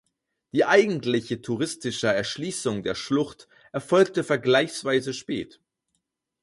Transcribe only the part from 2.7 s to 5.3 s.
der Schlucht erfolgte vergleichsweise